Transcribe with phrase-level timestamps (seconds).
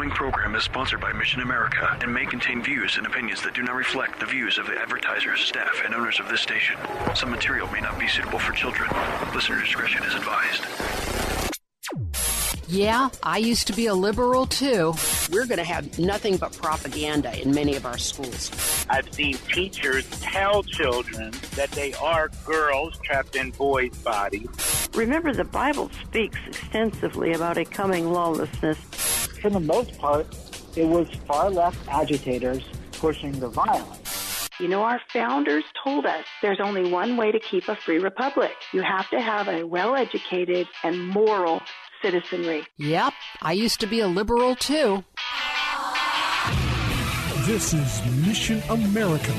[0.00, 3.52] The following program is sponsored by Mission America and may contain views and opinions that
[3.52, 6.78] do not reflect the views of the advertisers, staff, and owners of this station.
[7.14, 8.88] Some material may not be suitable for children.
[9.34, 10.64] Listener discretion is advised.
[12.66, 14.94] Yeah, I used to be a liberal too.
[15.30, 18.86] We're going to have nothing but propaganda in many of our schools.
[18.88, 24.48] I've seen teachers tell children that they are girls trapped in boys' bodies.
[24.94, 28.78] Remember, the Bible speaks extensively about a coming lawlessness.
[29.40, 30.26] For the most part,
[30.76, 32.62] it was far left agitators
[32.92, 34.50] pushing the violence.
[34.60, 38.52] You know, our founders told us there's only one way to keep a free republic.
[38.74, 41.62] You have to have a well educated and moral
[42.02, 42.66] citizenry.
[42.76, 45.04] Yep, I used to be a liberal too.
[47.46, 49.32] This is Mission America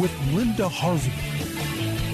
[0.00, 1.12] with Linda Harvey.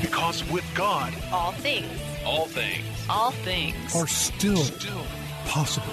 [0.01, 1.86] Because with God, all things,
[2.25, 5.07] all things, all things are still, still
[5.45, 5.92] possible.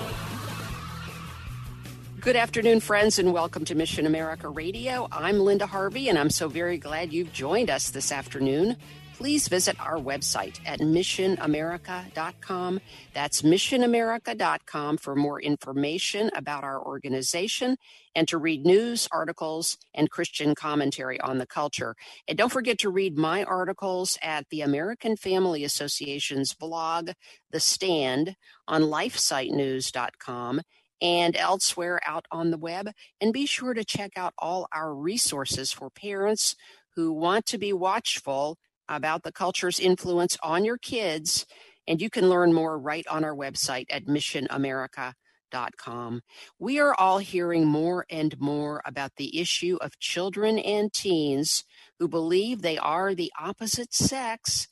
[2.19, 5.07] Good afternoon, friends, and welcome to Mission America Radio.
[5.09, 8.75] I'm Linda Harvey, and I'm so very glad you've joined us this afternoon
[9.19, 12.79] please visit our website at missionamerica.com.
[13.13, 17.75] That's missionamerica.com for more information about our organization
[18.15, 21.97] and to read news, articles, and Christian commentary on the culture.
[22.29, 27.09] And don't forget to read my articles at the American Family Association's blog,
[27.51, 28.37] The Stand,
[28.69, 30.61] on lifesitenews.com
[31.01, 32.91] and elsewhere out on the web.
[33.21, 36.55] And be sure to check out all our resources for parents
[36.95, 41.45] who want to be watchful about the culture's influence on your kids.
[41.87, 46.21] And you can learn more right on our website at missionamerica.com.
[46.59, 51.63] We are all hearing more and more about the issue of children and teens
[51.97, 54.67] who believe they are the opposite sex,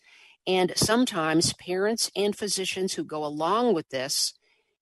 [0.46, 4.34] and sometimes parents and physicians who go along with this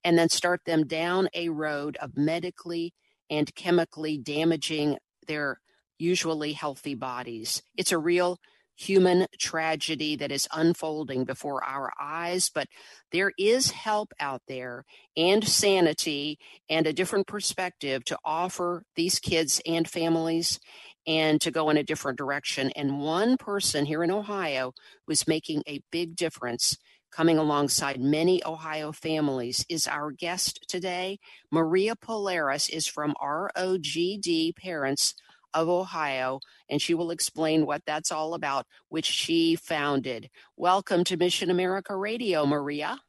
[0.06, 2.94] and then start them down a road of medically
[3.30, 5.60] and chemically damaging their
[5.98, 7.64] usually healthy bodies.
[7.76, 8.38] It's a real
[8.78, 12.68] human tragedy that is unfolding before our eyes, but
[13.12, 14.84] there is help out there
[15.18, 16.38] and sanity
[16.70, 20.60] and a different perspective to offer these kids and families
[21.08, 22.72] and to go in a different direction.
[22.76, 24.74] And one person here in Ohio
[25.08, 26.78] was making a big difference
[27.16, 31.18] coming alongside many Ohio families is our guest today.
[31.50, 35.16] Maria Polaris is from ROGD Parents
[35.54, 40.30] of Ohio, and she will explain what that's all about, which she founded.
[40.58, 43.00] Welcome to Mission America Radio, Maria.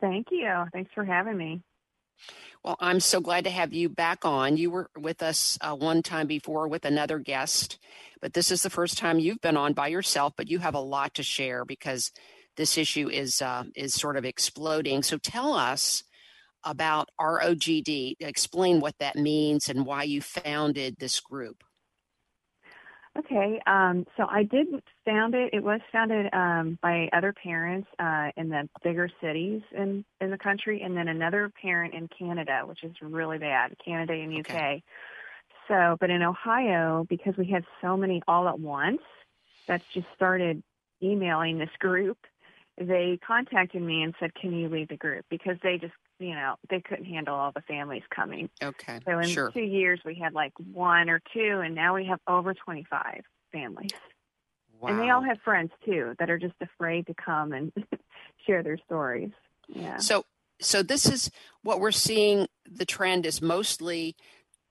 [0.00, 0.64] Thank you.
[0.72, 1.62] Thanks for having me.
[2.64, 4.56] Well, I'm so glad to have you back on.
[4.56, 7.78] You were with us uh, one time before with another guest,
[8.20, 10.32] but this is the first time you've been on by yourself.
[10.36, 12.10] But you have a lot to share because
[12.56, 15.02] this issue is uh, is sort of exploding.
[15.02, 16.02] So tell us
[16.64, 18.16] about ROGD.
[18.20, 21.64] Explain what that means and why you founded this group.
[23.18, 24.68] Okay, um, so I did
[25.04, 25.50] found it.
[25.52, 30.38] It was founded um, by other parents uh, in the bigger cities in in the
[30.38, 34.50] country, and then another parent in Canada, which is really bad, Canada and UK.
[34.50, 34.82] Okay.
[35.68, 39.02] So, but in Ohio, because we had so many all at once,
[39.66, 40.62] that's just started
[41.02, 42.16] emailing this group.
[42.78, 46.54] They contacted me and said, "Can you lead the group?" Because they just you know,
[46.70, 48.48] they couldn't handle all the families coming.
[48.62, 49.00] Okay.
[49.04, 49.50] So in sure.
[49.50, 53.90] two years, we had like one or two, and now we have over 25 families.
[54.80, 54.90] Wow.
[54.90, 57.72] And they all have friends too that are just afraid to come and
[58.46, 59.30] share their stories.
[59.68, 59.98] Yeah.
[59.98, 60.24] So,
[60.60, 61.30] so this is
[61.62, 62.48] what we're seeing.
[62.70, 64.16] The trend is mostly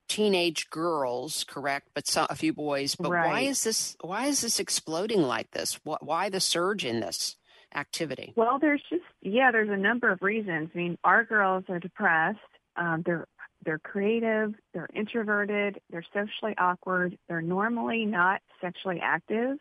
[0.08, 1.88] teenage girls, correct?
[1.94, 2.94] But some, a few boys.
[2.94, 3.26] But right.
[3.26, 3.96] why is this?
[4.00, 5.80] Why is this exploding like this?
[5.84, 6.04] What?
[6.04, 7.36] Why the surge in this?
[7.74, 8.32] Activity?
[8.36, 10.70] Well, there's just yeah, there's a number of reasons.
[10.74, 12.38] I mean, our girls are depressed.
[12.76, 13.26] Um, they're
[13.64, 14.54] they're creative.
[14.72, 15.80] They're introverted.
[15.90, 17.18] They're socially awkward.
[17.28, 19.58] They're normally not sexually active.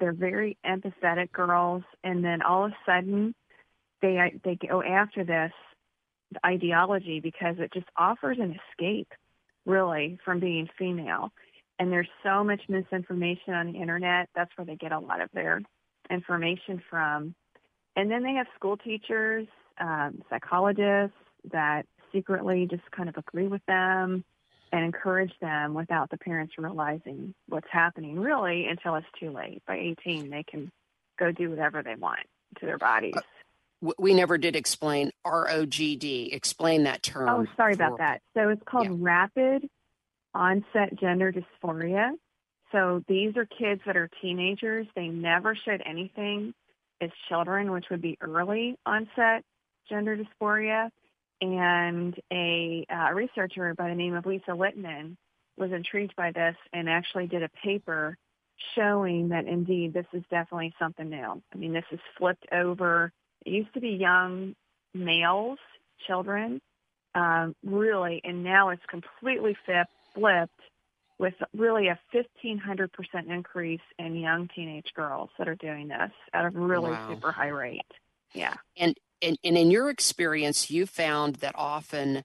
[0.00, 3.34] They're very empathetic girls, and then all of a sudden,
[4.00, 5.52] they they go after this
[6.44, 9.12] ideology because it just offers an escape,
[9.66, 11.30] really, from being female.
[11.78, 14.28] And there's so much misinformation on the internet.
[14.34, 15.60] That's where they get a lot of their
[16.12, 17.34] information from.
[17.96, 19.46] And then they have school teachers,
[19.78, 21.16] um, psychologists,
[21.50, 24.24] that secretly just kind of agree with them
[24.70, 29.62] and encourage them without the parents realizing what's happening really until it's too late.
[29.66, 30.70] By 18, they can
[31.18, 32.20] go do whatever they want
[32.60, 33.14] to their bodies.
[33.82, 36.32] W- We never did explain ROGD.
[36.32, 37.28] Explain that term.
[37.28, 38.22] Oh, sorry for- about that.
[38.34, 39.68] So it's called rapid
[40.34, 42.12] onset gender dysphoria.
[42.72, 44.86] So these are kids that are teenagers.
[44.96, 46.54] They never showed anything
[47.00, 49.44] as children, which would be early onset
[49.88, 50.90] gender dysphoria.
[51.40, 55.16] And a uh, researcher by the name of Lisa Littman
[55.58, 58.16] was intrigued by this and actually did a paper
[58.76, 61.42] showing that indeed this is definitely something new.
[61.52, 63.12] I mean, this is flipped over.
[63.44, 64.54] It used to be young
[64.94, 65.58] males,
[66.06, 66.60] children,
[67.14, 69.56] um, really, and now it's completely
[70.14, 70.60] flipped
[71.22, 72.88] with really a 1500%
[73.28, 77.08] increase in young teenage girls that are doing this at a really Wow.
[77.08, 77.80] super high rate.
[78.34, 78.54] Yeah.
[78.76, 82.24] And, and and in your experience, you found that often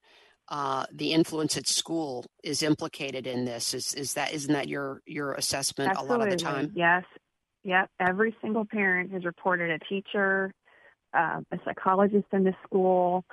[0.49, 3.75] uh, the influence at school is implicated in this.
[3.75, 6.71] Is is that isn't that your your assessment a lot of the time?
[6.73, 7.03] Yes.
[7.65, 7.91] Yep.
[7.99, 10.51] Every single parent has reported a teacher,
[11.13, 13.25] uh, a psychologist in the school.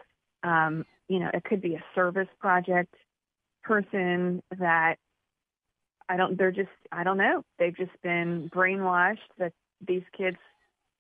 [0.43, 2.95] Um, you know, it could be a service project
[3.63, 4.97] person that
[6.09, 7.43] I don't, they're just, I don't know.
[7.59, 9.53] They've just been brainwashed that
[9.87, 10.37] these kids,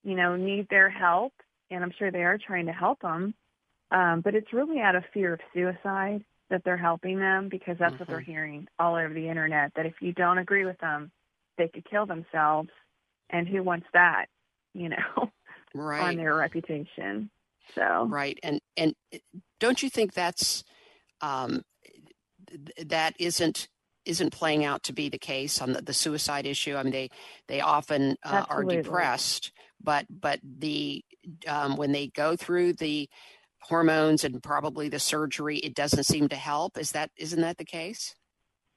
[0.03, 1.33] you know, need their help.
[1.71, 3.35] And I'm sure they are trying to help them.
[3.91, 7.99] Um, but it's really out of fear of suicide that they're helping them because that's
[7.99, 11.11] what they're hearing all over the internet that if you don't agree with them,
[11.59, 12.71] they could kill themselves.
[13.31, 14.27] And who wants that,
[14.75, 15.31] you know,
[15.75, 16.03] Right.
[16.03, 17.31] on their reputation?
[17.75, 18.39] So, Right.
[18.43, 18.95] And and
[19.59, 20.63] don't you think that's
[21.21, 21.63] um,
[22.49, 23.69] th- that isn't
[24.05, 26.77] isn't playing out to be the case on the, the suicide issue?
[26.77, 27.11] I mean, they
[27.49, 29.53] they often uh, are depressed,
[29.83, 31.05] but but the
[31.47, 33.09] um, when they go through the
[33.61, 36.79] hormones and probably the surgery, it doesn't seem to help.
[36.79, 38.15] Is that isn't that the case?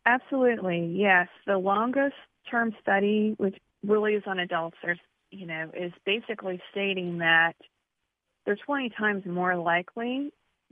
[0.06, 1.28] Absolutely, yes.
[1.46, 2.16] The longest
[2.50, 5.00] term study, which really is on adults, there's
[5.32, 7.54] you know, is basically stating that
[8.46, 10.32] they're 20 times more likely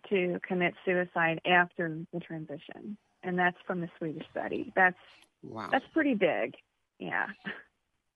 [0.09, 4.72] to commit suicide after the transition, and that's from the Swedish study.
[4.75, 4.98] That's
[5.44, 5.69] Wow.
[5.72, 6.56] that's pretty big.
[7.00, 7.27] Yeah,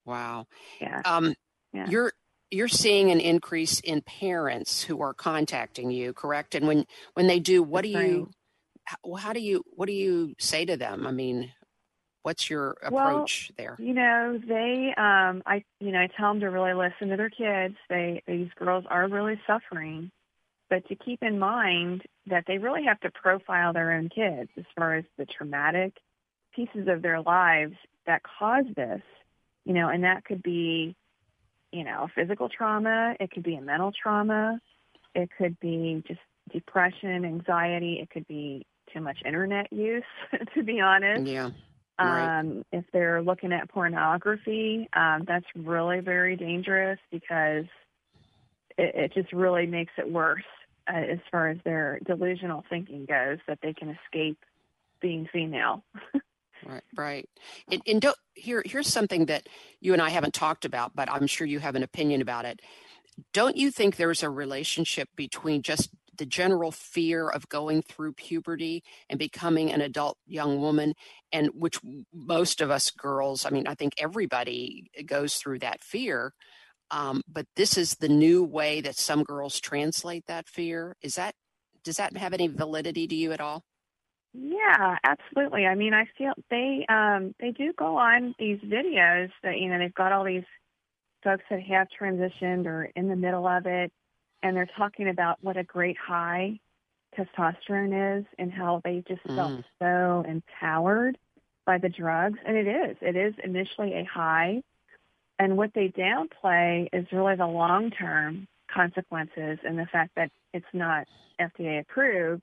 [0.04, 0.46] Wow.
[0.80, 1.02] yeah.
[1.04, 1.34] Um,
[1.72, 1.86] Yeah.
[1.88, 2.12] You're
[2.50, 6.54] you're seeing an increase in parents who are contacting you, correct?
[6.56, 8.30] And when when they do, what That's do you
[8.84, 11.06] how, how do you what do you say to them?
[11.06, 11.52] I mean,
[12.22, 13.76] what's your approach there?
[13.78, 17.30] You know, they, um, I, you know, I tell them to really listen to their
[17.30, 17.76] kids.
[17.88, 20.10] They, these girls are really suffering,
[20.70, 24.64] but to keep in mind that they really have to profile their own kids as
[24.76, 25.94] far as the traumatic
[26.54, 27.74] pieces of their lives
[28.06, 29.02] that cause this,
[29.64, 30.94] you know, and that could be,
[31.72, 33.14] you know, physical trauma.
[33.18, 34.60] It could be a mental trauma.
[35.14, 36.20] It could be just
[36.52, 37.98] depression, anxiety.
[38.00, 40.04] It could be too much internet use,
[40.54, 41.26] to be honest.
[41.28, 41.50] Yeah.
[42.00, 42.38] Right.
[42.38, 47.66] Um, if they're looking at pornography, um, that's really very dangerous because
[48.78, 50.42] it, it just really makes it worse
[50.90, 54.38] uh, as far as their delusional thinking goes that they can escape
[55.00, 55.84] being female.
[56.66, 57.28] Right, right.
[57.70, 59.48] And, and don't, here, here's something that
[59.80, 62.60] you and I haven't talked about, but I'm sure you have an opinion about it.
[63.32, 68.84] Don't you think there's a relationship between just the general fear of going through puberty
[69.08, 70.94] and becoming an adult young woman,
[71.32, 71.78] and which
[72.12, 76.34] most of us girls, I mean, I think everybody goes through that fear.
[76.90, 80.96] Um, but this is the new way that some girls translate that fear.
[81.02, 81.34] Is that
[81.84, 83.64] does that have any validity to you at all?
[84.32, 85.66] Yeah, absolutely.
[85.66, 89.78] I mean, I feel they um they do go on these videos that you know
[89.78, 90.44] they've got all these
[91.24, 93.92] folks that have transitioned or in the middle of it,
[94.42, 96.58] and they're talking about what a great high
[97.18, 99.64] testosterone is and how they just felt Mm.
[99.80, 101.18] so empowered
[101.66, 102.96] by the drugs, and it is.
[103.00, 104.62] It is initially a high,
[105.40, 110.66] and what they downplay is really the long term consequences and the fact that it's
[110.74, 111.06] not
[111.40, 112.42] FDA approved.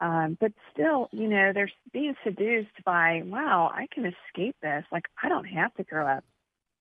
[0.00, 4.84] Um, but still, you know, they're being seduced by, wow, I can escape this.
[4.92, 6.24] Like, I don't have to grow up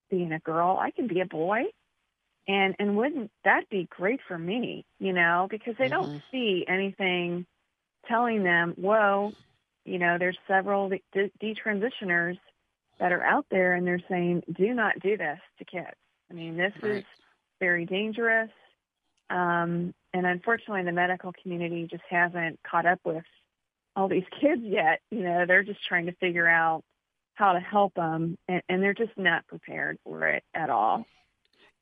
[0.10, 0.78] being a girl.
[0.80, 1.66] I can be a boy.
[2.48, 4.86] And and wouldn't that be great for me?
[5.00, 7.46] You know, because they don't see anything
[8.08, 9.34] telling them, whoa,
[9.86, 12.40] you know, there's several de- detransitioners
[13.00, 15.96] that are out there, and they're saying, do not do this to kids.
[16.30, 17.04] I mean, this is
[17.60, 18.50] very dangerous.
[19.30, 23.24] Um, and unfortunately, the medical community just hasn't caught up with
[23.96, 25.02] all these kids yet.
[25.12, 26.84] You know, they're just trying to figure out
[27.34, 31.06] how to help them, and, and they're just not prepared for it at all.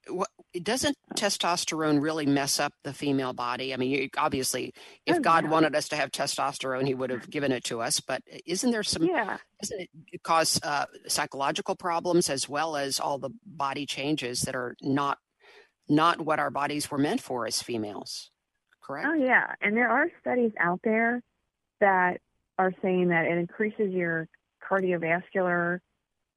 [0.10, 0.30] What,
[0.62, 3.74] doesn't testosterone really mess up the female body?
[3.74, 4.74] I mean, you, obviously,
[5.06, 5.50] if Oh, God yeah.
[5.50, 8.00] wanted us to have testosterone, He would have given it to us.
[8.00, 9.04] But isn't there some?
[9.04, 9.38] Yeah.
[9.62, 14.76] Doesn't it cause uh, psychological problems as well as all the body changes that are
[14.82, 15.18] not
[15.88, 18.32] not what our bodies were meant for as females?
[18.82, 19.08] Correct.
[19.10, 21.22] Oh yeah, and there are studies out there
[21.82, 22.22] that
[22.58, 24.28] are saying that it increases your
[24.70, 25.80] cardiovascular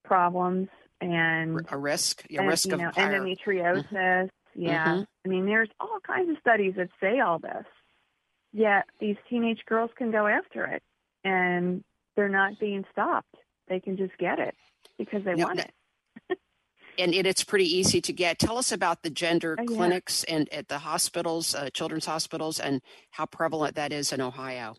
[0.04, 0.68] problems
[1.00, 4.28] and a risk, a and, risk you of know, higher- endometriosis.
[4.55, 5.07] Yeah, Mhm.
[5.25, 7.64] I mean, there's all kinds of studies that say all this.
[8.52, 10.83] Yet these teenage girls can go after it,
[11.23, 11.85] and
[12.17, 13.35] they're not being stopped.
[13.69, 14.57] They can just get it
[14.97, 15.64] because they No, want no.
[16.31, 16.38] it.
[16.99, 18.38] and it, it's pretty easy to get.
[18.40, 19.76] Tell us about the gender Oh, yeah.
[19.76, 22.81] clinics and at the hospitals, uh, children's hospitals, and
[23.12, 24.75] how prevalent that is in Ohio.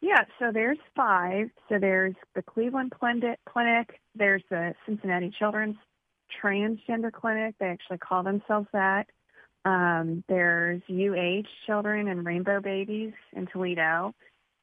[0.00, 1.48] Yeah, so there's five.
[1.68, 3.38] So there's the Cleveland Clinic,
[4.14, 5.76] there's the Cincinnati Children's
[6.42, 7.54] Transgender Clinic.
[7.58, 9.06] They actually call themselves that.
[9.64, 14.14] Um, there's UH Children and Rainbow Babies in Toledo.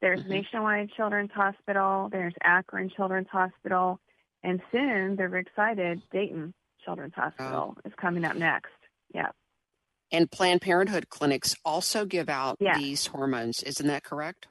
[0.01, 0.29] There's Mhm.
[0.29, 2.09] Nationwide Children's Hospital.
[2.09, 3.99] There's Akron Children's Hospital.
[4.43, 8.71] And soon, they're excited, Dayton Children's Hospital is coming up next.
[9.13, 9.29] Yeah.
[10.11, 12.77] And Planned Parenthood clinics also give out Yeah.
[12.77, 13.63] these hormones.
[13.63, 14.47] Isn't that correct?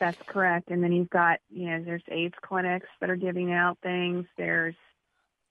[0.00, 0.70] That's correct.
[0.70, 4.26] And then you've got, you know, there's AIDS clinics that are giving out things.
[4.38, 4.74] There's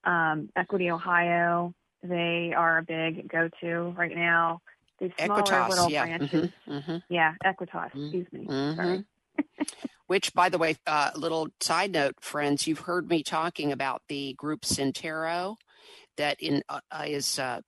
[0.04, 1.72] um, Equity Ohio.
[2.02, 4.60] They are a big go-to right now.
[4.98, 6.04] These smaller Equitas, little yeah.
[6.04, 6.50] branches.
[6.68, 7.02] Mhm, mhm.
[7.08, 7.86] Yeah, Equitas.
[7.94, 8.46] Excuse me.
[8.46, 8.76] Mhm.
[8.76, 9.04] Sorry.
[10.08, 14.34] Which, by the way, uh, little side note, friends, you've heard me talking about the
[14.34, 15.56] group Syntero
[16.16, 17.60] that in uh, uh, is uh,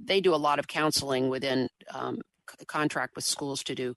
[0.00, 3.94] they do a lot of counseling within um, c- contract with schools to do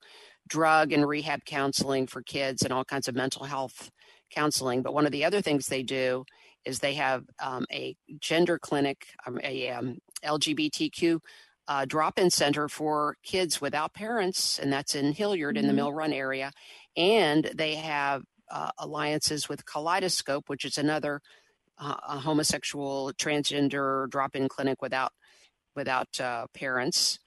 [0.47, 3.89] drug and rehab counseling for kids and all kinds of mental health
[4.33, 4.81] counseling.
[4.81, 6.25] But one of the other things they do
[6.65, 11.19] is they have um, a gender clinic, um, a um, LGBTQ
[11.67, 15.77] uh, drop-in center for kids without parents, and that's in Hilliard in the Mhm.
[15.77, 16.51] Mill Run area.
[16.97, 21.21] And they have uh, alliances with Kaleidoscope, which is another
[21.79, 25.13] uh, a homosexual transgender drop-in clinic without
[25.75, 27.19] without uh, parents.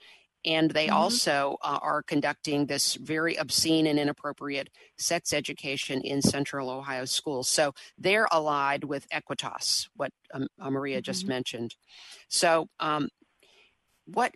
[0.48, 0.94] And they Mhm.
[0.96, 7.48] also uh, are conducting this very obscene and inappropriate sex education in Central Ohio schools.
[7.50, 11.28] So they're allied with Equitas, what um, uh, Maria just Mhm.
[11.28, 11.76] mentioned.
[12.28, 13.08] So, um,
[14.06, 14.32] what?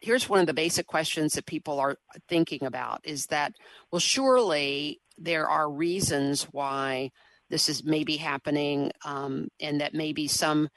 [0.00, 1.96] Here's one of the basic questions that people are
[2.28, 3.52] thinking about: is that
[3.92, 7.10] well, surely there are reasons why
[7.50, 10.68] this is maybe happening, um, and that maybe some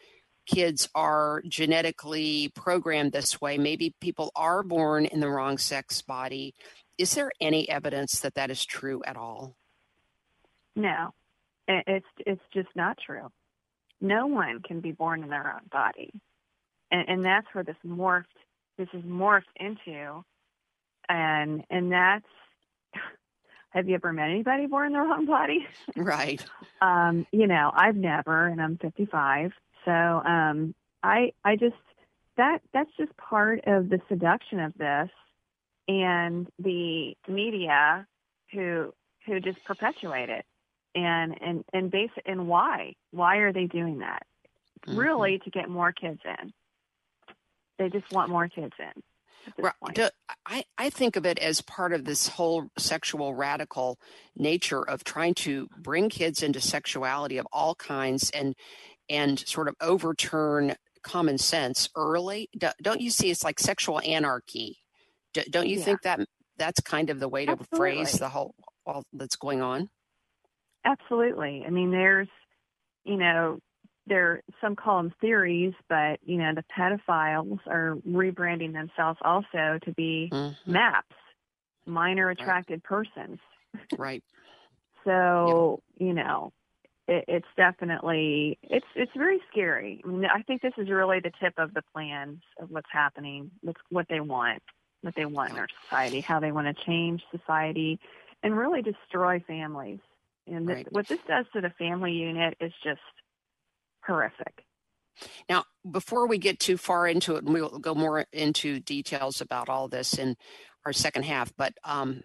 [0.45, 3.57] kids are genetically programmed this way.
[3.57, 6.53] Maybe people are born in the wrong sex body.
[6.97, 9.55] Is there any evidence that that is true at all?
[10.75, 11.13] No,
[11.67, 13.29] it's it's just not true.
[14.01, 16.11] No one can be born in their own body,
[16.91, 18.25] and, and that's where this morphed.
[18.77, 20.23] This is morphed into,
[21.07, 22.25] and and that's.
[23.69, 25.65] Have you ever met anybody born in their own body?
[25.95, 26.45] Right.
[26.81, 29.51] um, you know, I've never, and I'm 55.
[29.85, 31.75] So um, I I just
[32.37, 35.09] that that's just part of the seduction of this,
[35.87, 38.07] and the media
[38.51, 38.93] who
[39.25, 40.45] who just perpetuate it,
[40.95, 44.25] and and and base and why why are they doing that?
[44.87, 44.97] Mm-hmm.
[44.97, 46.53] Really to get more kids in.
[47.79, 49.01] They just want more kids in.
[49.57, 49.73] Right.
[49.93, 50.09] Do-
[50.45, 53.99] I, I think of it as part of this whole sexual radical
[54.35, 58.55] nature of trying to bring kids into sexuality of all kinds and
[59.09, 62.49] and sort of overturn common sense early.
[62.57, 64.77] Do, don't you see it's like sexual anarchy?
[65.33, 65.85] Do, don't you Yeah.
[65.85, 66.19] think that
[66.57, 68.55] that's kind of the way to phrase the whole
[68.85, 69.89] all that's going on?
[70.85, 71.63] Absolutely.
[71.65, 72.27] I mean, there's,
[73.05, 73.59] you know,
[74.05, 79.91] there some call them theories, but you know, the pedophiles are rebranding themselves also to
[79.95, 80.71] be Mm-hmm.
[80.71, 81.15] MAPS,
[81.85, 83.39] minor attracted persons.
[83.97, 84.23] Right.
[85.05, 86.53] So you know,
[87.07, 90.01] it, it's definitely it's it's very scary.
[90.03, 93.51] I mean, I think this is really the tip of the plans of what's happening,
[93.61, 94.63] what's what they want,
[95.01, 97.99] what they want in our society, how they want to change society,
[98.41, 99.99] and really destroy families.
[100.47, 100.91] And this, Right.
[100.91, 102.99] what this does to the family unit is just
[104.05, 104.65] horrific.
[105.49, 109.69] Now, before we get too far into it, and we'll go more into details about
[109.69, 110.35] all this in
[110.85, 112.23] our second half, but um,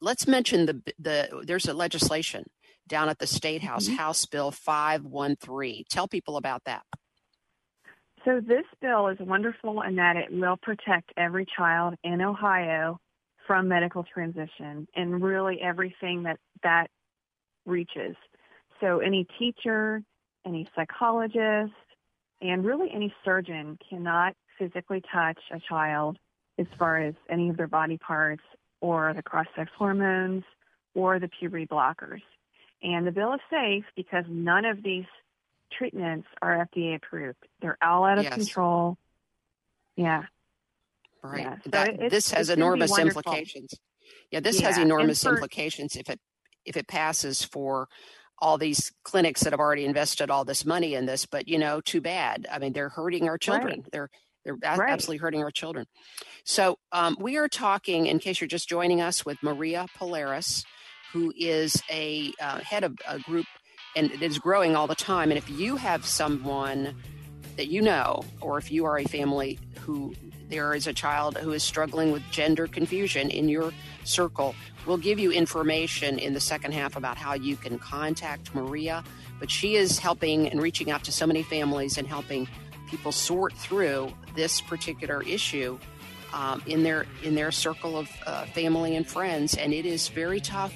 [0.00, 2.44] let's mention the the there's a legislation
[2.88, 3.96] down at the state house, mm-hmm.
[3.96, 5.84] House Bill 513.
[5.90, 6.82] Tell people about that.
[8.24, 12.98] So this bill is wonderful in that it will protect every child in Ohio
[13.46, 16.88] from medical transition and really everything that that
[17.66, 18.16] reaches.
[18.80, 20.02] So any teacher,
[20.46, 21.72] any psychologist,
[22.40, 26.18] And really, any surgeon cannot physically touch a child
[26.58, 28.42] as far as any of their body parts
[28.80, 30.44] or the cross sex hormones
[30.94, 32.20] or the puberty blockers.
[32.82, 35.06] And the bill is safe because none of these
[35.72, 37.38] treatments are FDA approved.
[37.60, 38.34] They're all out of Yes.
[38.34, 38.98] control.
[39.96, 40.24] Yeah.
[41.22, 41.40] Right.
[41.42, 43.74] Yeah, so that, this has it's gonna be enormous implications.
[44.30, 46.20] Yeah, this has Yeah, and enormous for- implications if it
[46.66, 47.88] if it passes for
[48.38, 51.24] all these clinics that have already invested all this money in this.
[51.26, 52.46] But you know, too bad.
[52.50, 53.84] I mean, they're hurting our children.
[53.90, 54.10] They're
[54.44, 54.90] they're a- Right.
[54.90, 55.86] absolutely hurting our children.
[56.44, 60.64] So um, we are talking, in case you're just joining us, with Maria Polaris,
[61.14, 63.46] who is a uh, head of a group
[63.94, 65.30] and it is growing all the time.
[65.30, 66.92] And if you have someone
[67.56, 70.12] that you know, or if you are a family who
[70.48, 74.56] there is a child who is struggling with gender confusion in your circle,
[74.86, 79.04] we'll give you information in the second half about how you can contact Maria.
[79.38, 82.48] But she is helping and reaching out to so many families and helping
[82.90, 85.78] people sort through this particular issue
[86.32, 90.40] um, in their in their circle of uh, family and friends, and it is very
[90.40, 90.74] tough.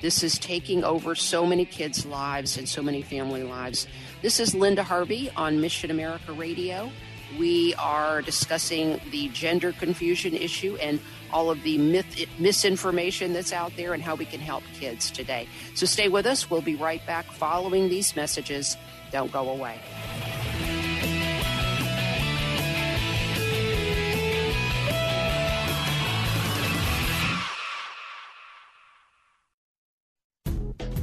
[0.00, 3.86] This is taking over so many kids' lives and so many family lives.
[4.22, 6.90] This is Linda Harvey on Mission America Radio.
[7.38, 11.00] We are discussing the gender confusion issue and
[11.32, 15.46] all of the myth, misinformation that's out there and how we can help kids today.
[15.74, 16.50] So stay with us.
[16.50, 18.78] We'll be right back following these messages.
[19.12, 19.78] Don't go away.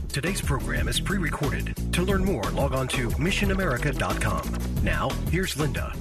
[0.10, 1.76] Today's program is pre recorded.
[1.94, 4.84] To learn more, log on to missionamerica.com.
[4.84, 5.94] Now, here's Linda.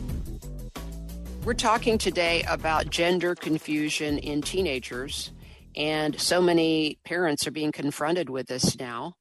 [1.44, 5.32] We're talking today about gender confusion in teenagers,
[5.76, 9.14] and so many parents are being confronted with this now.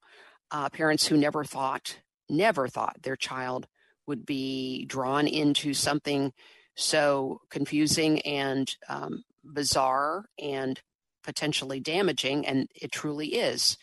[0.50, 2.00] Uh, parents who never thought,
[2.30, 3.68] never thought their child
[4.08, 6.32] would be drawn into something
[6.76, 10.82] so confusing and um, bizarre and
[11.24, 13.78] potentially damaging, and it truly is.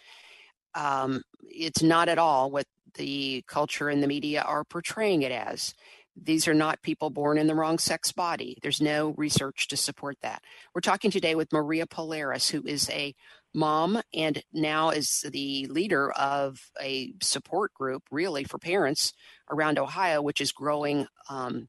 [0.75, 5.75] Um, it's not at all what the culture and the media are portraying it as.
[6.15, 8.59] These are not people born in the wrong sex body.
[8.63, 10.43] There's no research to support that.
[10.75, 13.15] We're talking today with Maria Polaris, who is a
[13.55, 19.13] mom and now is the leader of a support group, really, for parents
[19.51, 21.69] around Ohio, which is growing um,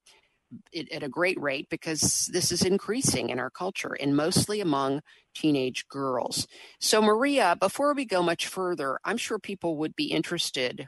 [0.72, 5.02] it, at a great rate because this is increasing in our culture and mostly among
[5.34, 6.48] teenage girls.
[6.80, 10.88] So, Maria, before we go much further, I'm sure people would be interested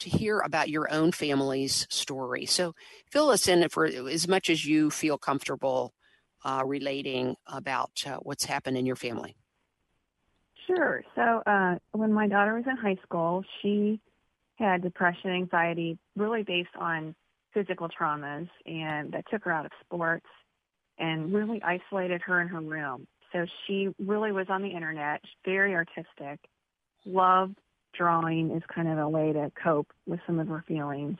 [0.00, 2.46] to hear about your own family's story.
[2.46, 2.74] So,
[3.10, 5.92] fill us in for as much as you feel comfortable
[6.44, 9.36] uh, relating about uh, what's happened in your family.
[10.66, 11.02] Sure.
[11.14, 14.00] So uh, when my daughter was in high school, she
[14.56, 17.14] had depression, anxiety, really based on
[17.52, 20.26] physical traumas, and that took her out of sports
[20.98, 23.06] and really isolated her in her room.
[23.32, 26.40] So she really was on the internet, very artistic,
[27.04, 27.56] loved
[27.96, 31.18] drawing as kind of a way to cope with some of her feelings.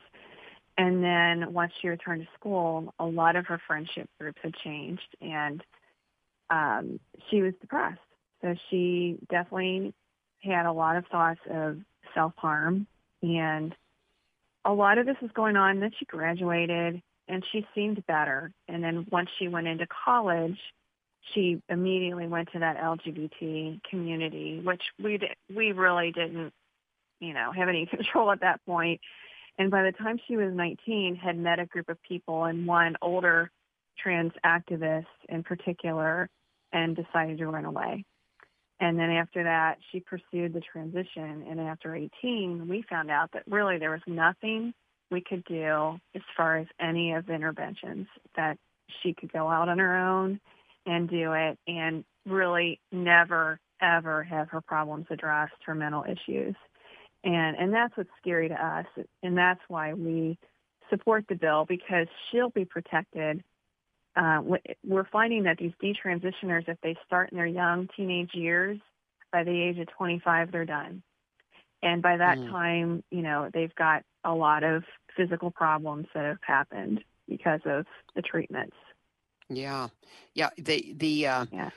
[0.77, 5.15] And then once she returned to school, a lot of her friendship groups had changed,
[5.21, 5.63] and
[6.49, 7.99] um, she was depressed.
[8.41, 9.93] So she definitely
[10.41, 11.79] had a lot of thoughts of
[12.13, 12.87] self-harm,
[13.21, 13.75] and
[14.65, 15.79] a lot of this was going on.
[15.79, 18.51] Then she graduated, and she seemed better.
[18.67, 20.57] And then once she went into college,
[21.33, 26.53] she immediately went to that LGBT community, which we di- we really didn't,
[27.19, 29.01] you know, have any control at that point.
[29.57, 32.95] And by the time she was 19, had met a group of people and one
[33.01, 33.51] older
[33.97, 36.29] trans activist in particular,
[36.73, 38.05] and decided to run away.
[38.81, 41.45] And then after that, she pursued the transition.
[41.47, 44.73] And after 18, we found out that really there was nothing
[45.11, 48.57] we could do as far as any of the interventions that
[49.01, 50.39] she could go out on her own
[50.87, 56.55] and do it and really never ever have her problems addressed, her mental issues.
[57.23, 58.85] And and that's what's scary to us
[59.21, 60.39] and that's why we
[60.89, 63.43] support the bill because she'll be protected.
[64.15, 64.41] Uh,
[64.83, 68.79] we're finding that these detransitioners, if they start in their young teenage years,
[69.31, 71.01] by the age of 25, they're done.
[71.81, 72.49] And by that Mm.
[72.49, 74.83] time, you know, they've got a lot of
[75.15, 78.75] physical problems that have happened because of the treatments.
[79.49, 79.87] Yeah,
[80.33, 80.49] yeah.
[80.57, 81.69] The the uh, Yeah.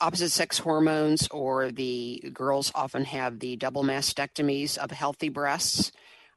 [0.00, 5.92] opposite sex hormones, or the girls often have the double mastectomies of healthy breasts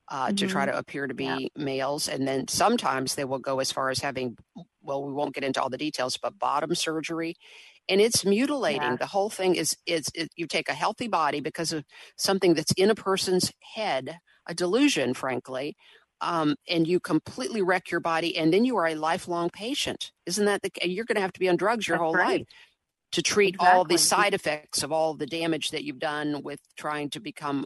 [0.10, 0.72] uh, to try Mhm.
[0.72, 1.64] to appear to be Yeah.
[1.64, 4.38] males, and then sometimes they will go as far as having.
[4.88, 7.36] Well, we won't get into all the details, but bottom surgery,
[7.90, 8.82] and it's mutilating.
[8.82, 8.98] Yeah.
[8.98, 11.86] The whole thing is is it, you take a healthy body because of
[12.18, 15.76] something that's in a person's head, a delusion, frankly,
[16.22, 20.12] um, and you completely wreck your body, and then you are a lifelong patient.
[20.26, 20.72] Isn't that the?
[20.84, 22.40] You're going to have to be on drugs your That's whole right.
[22.40, 22.48] life
[23.14, 27.10] to treat all the side effects of all the damage that you've done with trying
[27.12, 27.66] to become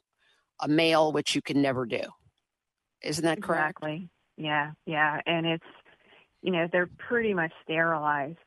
[0.61, 2.03] a male, which you can never do.
[3.03, 3.79] Isn't that correct?
[3.79, 4.09] Exactly.
[4.37, 5.65] Yeah, yeah, and it's
[6.41, 8.37] you know they're pretty much sterilized,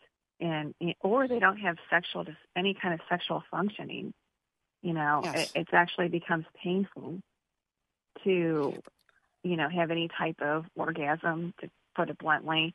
[0.40, 2.26] and or they don't have sexual
[2.56, 4.12] any kind of sexual functioning.
[4.82, 5.50] You know, Yes.
[5.54, 7.20] it, it's actually becomes painful
[8.24, 8.82] to
[9.42, 11.54] you know have any type of orgasm.
[11.60, 12.74] To put it bluntly,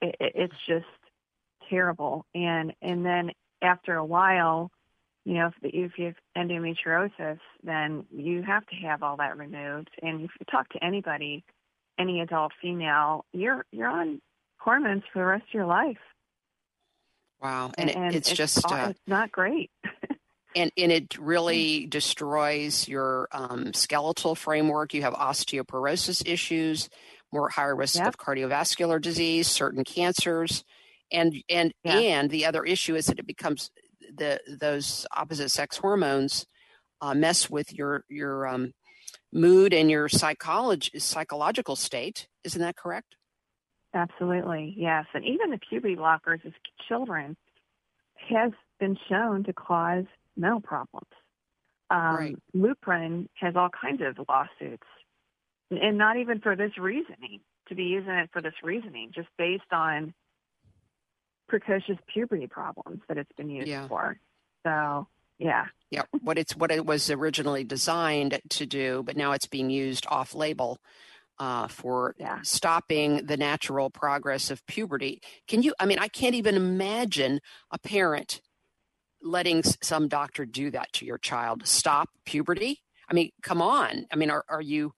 [0.00, 0.86] it, it, it's just
[1.68, 2.26] terrible.
[2.34, 4.70] And and then after a while,
[5.24, 9.36] you know, if, the, if you have endometriosis, then you have to have all that
[9.36, 9.90] removed.
[10.02, 11.44] And if you talk to anybody,
[11.98, 14.20] any adult female, you're you're on
[14.58, 15.96] hormones for the rest of your life.
[17.40, 19.70] Wow, and, it, it's, just aw- uh, it's not great.
[20.56, 24.92] and and it really destroys your um, skeletal framework.
[24.92, 26.88] You have osteoporosis issues,
[27.32, 28.08] more higher risk Yep.
[28.08, 30.64] of cardiovascular disease, certain cancers,
[31.12, 31.98] and and Yeah.
[31.98, 33.70] and the other issue is that it becomes
[34.16, 36.44] the those opposite sex hormones
[37.00, 38.72] uh, mess with your your um,
[39.32, 42.26] mood and your psychology psychological state.
[42.42, 43.14] Isn't that correct?
[43.94, 45.06] Absolutely, yes.
[45.14, 46.52] And even the puberty blockers as
[46.88, 47.36] children
[48.28, 50.04] has been shown to cause
[50.36, 51.08] mental problems.
[51.90, 52.36] Um, Right.
[52.54, 54.86] Lupron has all kinds of lawsuits,
[55.70, 59.72] and not even for this reasoning, to be using it for this reasoning, just based
[59.72, 60.12] on
[61.48, 63.88] precocious puberty problems that it's been used Yeah.
[63.88, 64.18] for.
[64.64, 65.06] So,
[65.38, 65.66] yeah.
[65.90, 70.06] Yeah, what it's what it was originally designed to do, but now it's being used
[70.08, 70.78] off label
[71.38, 75.20] uh, for stopping the natural progress of puberty.
[75.46, 75.74] Can you?
[75.78, 78.40] I mean, I can't even imagine a parent
[79.22, 81.66] letting some doctor do that to your child.
[81.66, 82.80] Stop puberty.
[83.10, 84.06] I mean, come on.
[84.12, 84.92] I mean, are are you?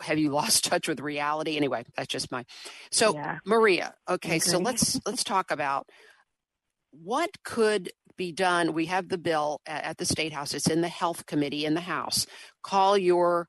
[0.00, 1.56] Have you lost touch with reality?
[1.56, 2.44] Anyway, that's just my.
[2.90, 3.12] So,
[3.44, 3.94] Maria.
[4.08, 5.86] Okay, so let's let's talk about
[6.90, 10.82] what could be done we have the bill a- at the state house it's in
[10.82, 12.26] the health committee in the house
[12.62, 13.48] call your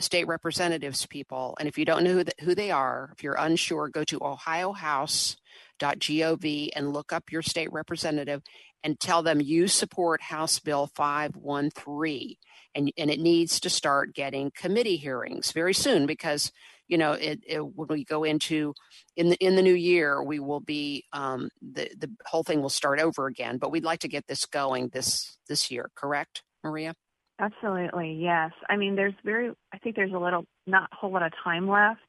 [0.00, 3.36] state representatives people and if you don't know who, the, who they are if you're
[3.38, 8.42] unsure go to ohiohouse.gov and look up your state representative
[8.84, 12.34] and tell them you support house bill 513
[12.74, 16.50] and, and it needs to start getting committee hearings very soon because
[16.88, 18.74] you know it, it when we go into
[19.16, 22.68] in the in the new year we will be um, the the whole thing will
[22.68, 26.94] start over again but we'd like to get this going this this year correct maria
[27.38, 28.52] Absolutely, yes.
[28.68, 31.68] I mean, there's very, I think there's a little, not a whole lot of time
[31.68, 32.00] left.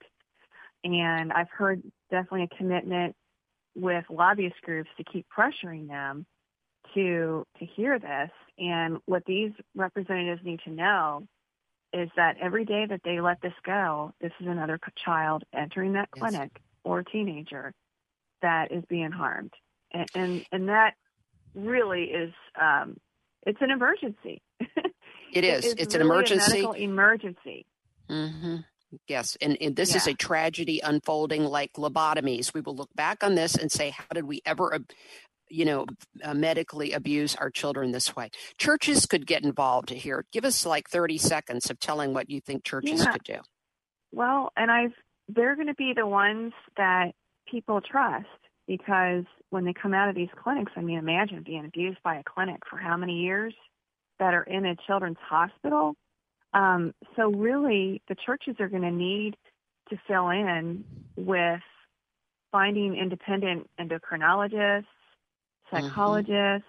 [0.83, 3.15] And I've heard definitely a commitment
[3.75, 6.25] with lobbyist groups to keep pressuring them
[6.95, 8.31] to to hear this.
[8.59, 11.27] And what these representatives need to know
[11.93, 16.11] is that every day that they let this go, this is another child entering that
[16.15, 16.29] Yes.
[16.29, 16.51] clinic
[16.83, 17.73] or teenager
[18.41, 19.53] that is being harmed,
[19.93, 20.95] and and, and that
[21.55, 22.97] really is um,
[23.45, 24.41] it's an emergency.
[25.33, 25.65] It is.
[25.65, 26.59] is It's an really emergency.
[26.59, 27.65] A medical emergency.
[28.09, 28.55] hmm
[29.07, 32.55] Yes, and, and this is a tragedy unfolding like lobotomies.
[32.55, 34.79] We will look back on this and say, how did we ever,
[35.47, 35.85] you know,
[36.23, 38.31] uh, medically abuse our children this way?
[38.57, 40.25] Churches could get involved here.
[40.31, 43.11] Give us like thirty seconds of telling what you think churches Yeah.
[43.11, 43.39] could do.
[44.11, 44.93] Well, and I've
[45.27, 47.11] they're going to be the ones that
[47.47, 48.25] people trust
[48.67, 52.23] because when they come out of these clinics, I mean, imagine being abused by a
[52.23, 53.53] clinic for how many years
[54.19, 55.95] that are in a children's hospital.
[56.53, 59.35] Um, so really, the churches are going to need
[59.89, 60.83] to fill in
[61.15, 61.61] with
[62.51, 64.85] finding independent endocrinologists,
[65.71, 66.67] psychologists,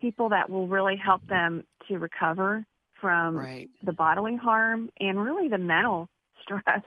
[0.00, 2.64] people that will really help them to recover
[3.00, 3.68] from Right.
[3.82, 6.08] the bodily harm and really the mental
[6.42, 6.82] stress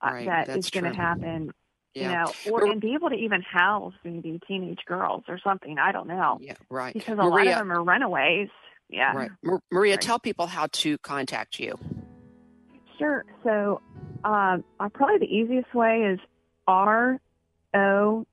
[0.00, 1.52] uh, Right, that that's is going to happen.
[1.94, 2.02] Yeah.
[2.02, 5.78] You know, or and be able to even house maybe teenage girls or something.
[5.78, 6.38] I don't know.
[6.40, 6.94] Yeah, right.
[6.94, 8.48] Because a lot of them are runaways.
[8.92, 9.12] Yeah.
[9.16, 9.30] Right.
[9.42, 10.00] Mar- Maria, Right.
[10.00, 11.78] tell people how to contact you.
[12.98, 13.24] Sure.
[13.42, 13.80] So,
[14.22, 16.20] um, uh, probably the easiest way is
[16.68, 17.18] R
[17.74, 18.26] O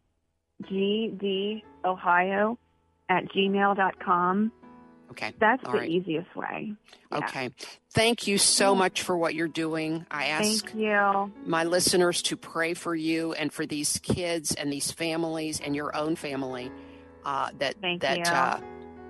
[0.67, 2.59] G D Ohio
[3.07, 4.51] at gmail dot com.
[5.11, 5.33] Okay.
[5.39, 5.89] That's All the right.
[5.89, 6.73] easiest way.
[7.11, 7.17] Yeah.
[7.17, 7.49] Okay.
[7.91, 10.05] Thank you so much for what you're doing.
[10.11, 11.33] I ask Thank you.
[11.47, 15.95] my listeners to pray for you and for these kids and these families and your
[15.95, 16.71] own family
[17.25, 18.23] uh, that Thank that you.
[18.25, 18.59] Uh,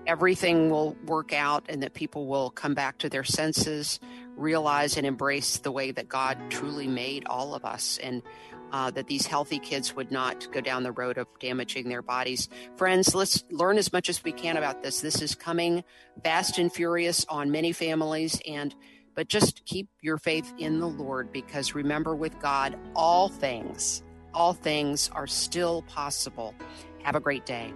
[0.10, 4.00] everything will work out and that people will come back to their senses,
[4.36, 8.24] realize and embrace the way that God truly made all of us, and
[8.72, 12.50] uh, that these healthy kids would not go down the road of damaging their bodies.
[12.76, 15.00] Friends, let's learn as much as we can about this.
[15.00, 15.84] This is coming
[16.24, 18.76] fast and furious on many families and
[19.14, 24.02] but just keep your faith in the Lord because remember, with God, all things,
[24.34, 26.56] all things are still possible.
[27.04, 27.74] Have a great day.